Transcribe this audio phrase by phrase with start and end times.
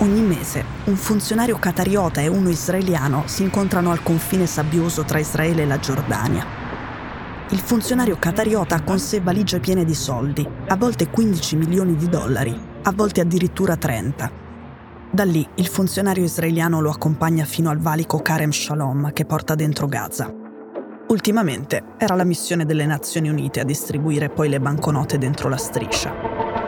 [0.00, 5.62] Ogni mese un funzionario qatariota e uno israeliano si incontrano al confine sabbioso tra Israele
[5.62, 6.46] e la Giordania.
[7.48, 12.08] Il funzionario qatariota ha con sé valigie piene di soldi, a volte 15 milioni di
[12.08, 14.30] dollari, a volte addirittura 30.
[15.10, 19.88] Da lì il funzionario israeliano lo accompagna fino al valico Karem Shalom che porta dentro
[19.88, 20.32] Gaza.
[21.08, 26.58] Ultimamente era la missione delle Nazioni Unite a distribuire poi le banconote dentro la striscia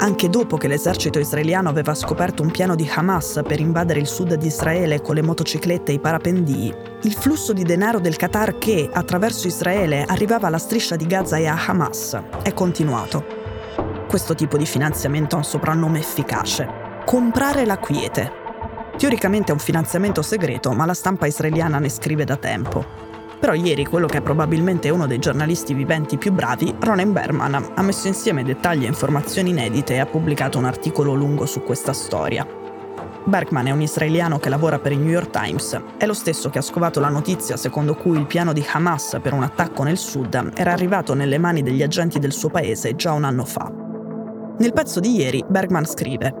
[0.00, 4.34] anche dopo che l'esercito israeliano aveva scoperto un piano di Hamas per invadere il sud
[4.34, 8.88] di Israele con le motociclette e i parapendii, il flusso di denaro del Qatar che,
[8.90, 13.24] attraverso Israele, arrivava alla striscia di Gaza e a Hamas è continuato.
[14.08, 16.66] Questo tipo di finanziamento ha un soprannome efficace.
[17.04, 18.32] Comprare la quiete.
[18.96, 23.09] Teoricamente è un finanziamento segreto, ma la stampa israeliana ne scrive da tempo.
[23.40, 27.82] Però ieri quello che è probabilmente uno dei giornalisti viventi più bravi, Ronen Berman, ha
[27.82, 32.46] messo insieme dettagli e informazioni inedite e ha pubblicato un articolo lungo su questa storia.
[33.24, 35.80] Bergman è un israeliano che lavora per il New York Times.
[35.96, 39.32] È lo stesso che ha scovato la notizia secondo cui il piano di Hamas per
[39.32, 43.24] un attacco nel sud era arrivato nelle mani degli agenti del suo paese già un
[43.24, 43.72] anno fa.
[44.58, 46.34] Nel pezzo di ieri Bergman scrive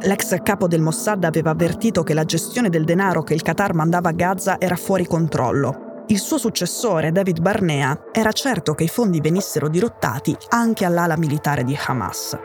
[0.00, 4.10] L'ex capo del Mossad aveva avvertito che la gestione del denaro che il Qatar mandava
[4.10, 9.20] a Gaza era fuori controllo il suo successore, David Barnea, era certo che i fondi
[9.20, 12.38] venissero dirottati anche all'ala militare di Hamas.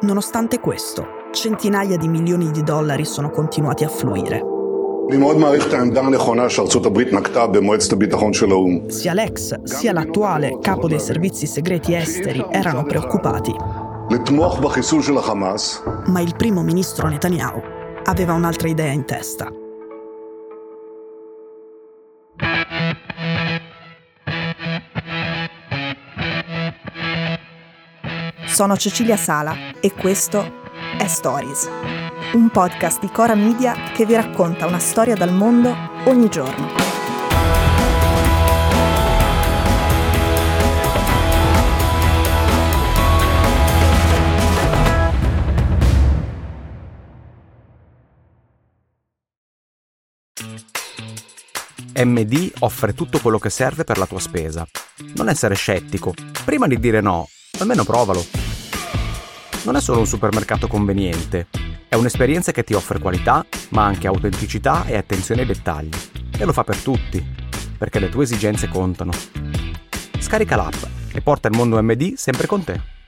[0.00, 4.42] Nonostante questo, centinaia di milioni di dollari sono continuati a fluire.
[8.88, 13.54] Sia l'ex sia l'attuale capo dei servizi segreti esteri erano preoccupati.
[16.06, 17.62] Ma il primo ministro Netanyahu
[18.02, 19.48] aveva un'altra idea in testa.
[28.56, 30.62] Sono Cecilia Sala e questo
[30.96, 31.68] è Stories,
[32.32, 36.68] un podcast di Cora Media che vi racconta una storia dal mondo ogni giorno.
[51.92, 54.66] MD offre tutto quello che serve per la tua spesa.
[55.14, 56.14] Non essere scettico.
[56.46, 57.28] Prima di dire no,
[57.58, 58.45] almeno provalo
[59.65, 61.47] non è solo un supermercato conveniente,
[61.87, 65.89] è un'esperienza che ti offre qualità, ma anche autenticità e attenzione ai dettagli.
[66.37, 67.23] E lo fa per tutti,
[67.77, 69.11] perché le tue esigenze contano.
[70.19, 72.99] Scarica l'app e porta il mondo MD sempre con te.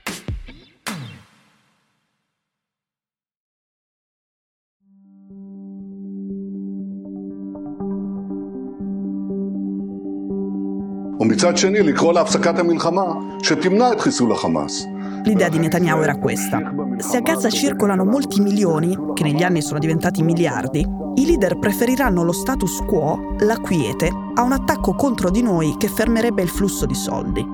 [11.20, 13.02] ומצד שני לקרוא להפסקת המלחמה
[13.42, 14.86] שתמנע את חיסול החמאס.
[15.23, 16.73] L'idea di Netanyahu era questa.
[16.97, 20.85] Se a Gaza circolano molti milioni, che negli anni sono diventati miliardi,
[21.15, 25.87] i leader preferiranno lo status quo, la quiete, a un attacco contro di noi che
[25.87, 27.45] fermerebbe il flusso di soldi.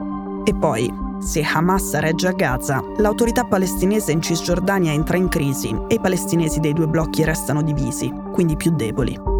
[0.43, 5.95] E poi, se Hamas regge a Gaza, l'autorità palestinese in Cisgiordania entra in crisi e
[5.95, 9.34] i palestinesi dei due blocchi restano divisi, quindi più deboli.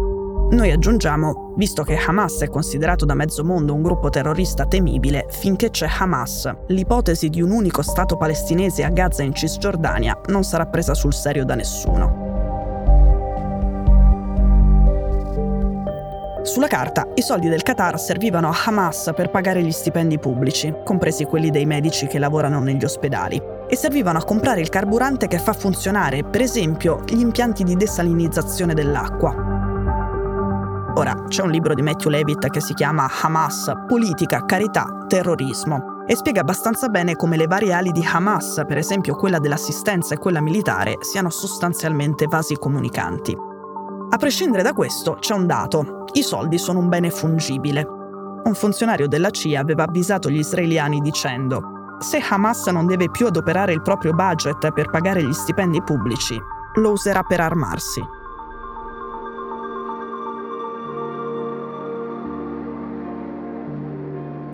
[0.48, 5.70] Noi aggiungiamo, visto che Hamas è considerato da mezzo mondo un gruppo terrorista temibile, finché
[5.70, 10.94] c'è Hamas, l'ipotesi di un unico Stato palestinese a Gaza in Cisgiordania non sarà presa
[10.94, 12.24] sul serio da nessuno.
[16.42, 21.24] Sulla carta, i soldi del Qatar servivano a Hamas per pagare gli stipendi pubblici, compresi
[21.24, 25.52] quelli dei medici che lavorano negli ospedali, e servivano a comprare il carburante che fa
[25.52, 29.45] funzionare, per esempio, gli impianti di desalinizzazione dell'acqua.
[30.98, 36.16] Ora, c'è un libro di Matthew Levitt che si chiama Hamas, politica, carità, terrorismo e
[36.16, 40.40] spiega abbastanza bene come le varie ali di Hamas, per esempio quella dell'assistenza e quella
[40.40, 43.36] militare, siano sostanzialmente vasi comunicanti.
[44.08, 46.04] A prescindere da questo, c'è un dato.
[46.14, 47.86] I soldi sono un bene fungibile.
[48.44, 53.74] Un funzionario della CIA aveva avvisato gli israeliani dicendo se Hamas non deve più adoperare
[53.74, 56.40] il proprio budget per pagare gli stipendi pubblici,
[56.74, 58.15] lo userà per armarsi.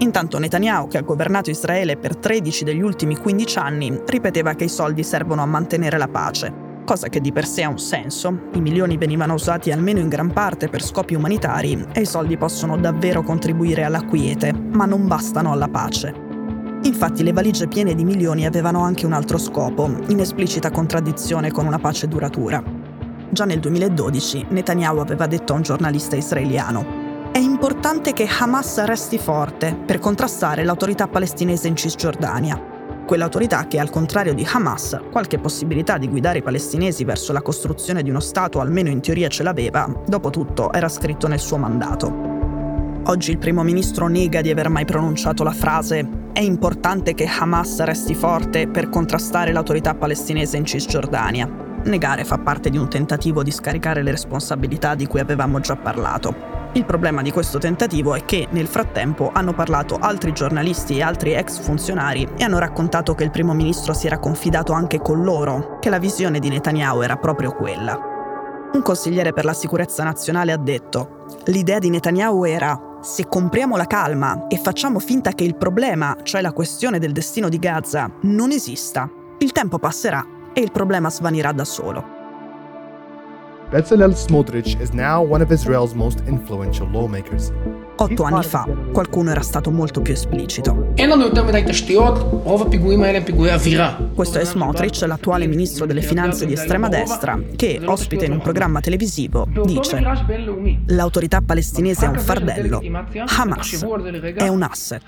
[0.03, 4.69] Intanto Netanyahu, che ha governato Israele per 13 degli ultimi 15 anni, ripeteva che i
[4.69, 6.53] soldi servono a mantenere la pace,
[6.85, 8.49] cosa che di per sé ha un senso.
[8.55, 12.77] I milioni venivano usati almeno in gran parte per scopi umanitari e i soldi possono
[12.79, 16.13] davvero contribuire alla quiete, ma non bastano alla pace.
[16.83, 21.65] Infatti le valigie piene di milioni avevano anche un altro scopo, in esplicita contraddizione con
[21.65, 22.61] una pace duratura.
[23.31, 27.02] Già nel 2012 Netanyahu aveva detto a un giornalista israeliano
[27.33, 32.71] è importante che Hamas resti forte per contrastare l'autorità palestinese in Cisgiordania.
[33.07, 38.03] quell'autorità che al contrario di Hamas qualche possibilità di guidare i palestinesi verso la costruzione
[38.03, 42.13] di uno Stato almeno in teoria ce l'aveva, dopo tutto era scritto nel suo mandato.
[43.05, 47.83] Oggi il primo ministro nega di aver mai pronunciato la frase è importante che Hamas
[47.83, 51.49] resti forte per contrastare l'autorità palestinese in Cisgiordania.
[51.85, 56.52] Negare fa parte di un tentativo di scaricare le responsabilità di cui avevamo già parlato.
[56.75, 61.35] Il problema di questo tentativo è che nel frattempo hanno parlato altri giornalisti e altri
[61.35, 65.79] ex funzionari e hanno raccontato che il primo ministro si era confidato anche con loro,
[65.81, 67.99] che la visione di Netanyahu era proprio quella.
[68.73, 73.87] Un consigliere per la sicurezza nazionale ha detto, l'idea di Netanyahu era se compriamo la
[73.87, 78.51] calma e facciamo finta che il problema, cioè la questione del destino di Gaza, non
[78.51, 79.11] esista,
[79.41, 80.25] il tempo passerà
[80.55, 82.22] e il problema svanirà da solo.
[83.73, 87.51] Bezalel Smotrich is now one of Israel's most influential lawmakers.
[87.97, 90.93] Otto anni fa qualcuno era stato molto più esplicito.
[94.15, 98.81] Questo è Smotrich, l'attuale ministro delle finanze di estrema destra, che, ospite in un programma
[98.81, 100.03] televisivo, dice
[100.89, 102.83] l'autorità palestinese è un fardello,
[103.25, 103.87] Hamas
[104.35, 105.03] è un asset.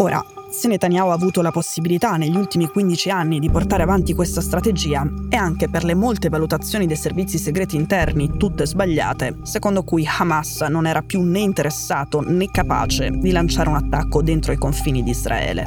[0.00, 4.40] Ora, se Netanyahu ha avuto la possibilità negli ultimi 15 anni di portare avanti questa
[4.40, 10.08] strategia, è anche per le molte valutazioni dei servizi segreti interni, tutte sbagliate, secondo cui
[10.08, 15.02] Hamas non era più né interessato né capace di lanciare un attacco dentro i confini
[15.02, 15.66] di Israele.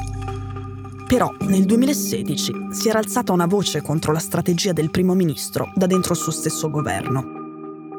[1.06, 5.86] Però nel 2016 si era alzata una voce contro la strategia del primo ministro da
[5.86, 7.42] dentro il suo stesso governo.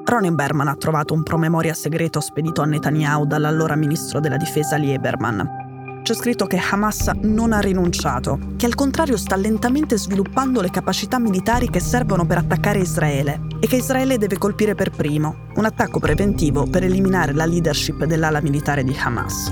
[0.04, 5.65] Ronen Berman ha trovato un promemoria segreto spedito a Netanyahu dall'allora ministro della difesa Lieberman,
[6.06, 11.18] c'è scritto che Hamas non ha rinunciato, che al contrario sta lentamente sviluppando le capacità
[11.18, 15.98] militari che servono per attaccare Israele e che Israele deve colpire per primo, un attacco
[15.98, 19.52] preventivo per eliminare la leadership dell'ala militare di Hamas.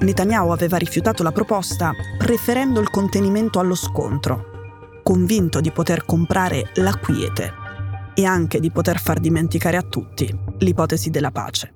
[0.00, 6.96] Netanyahu aveva rifiutato la proposta preferendo il contenimento allo scontro, convinto di poter comprare la
[6.96, 7.52] quiete
[8.14, 10.28] e anche di poter far dimenticare a tutti
[10.58, 11.75] l'ipotesi della pace.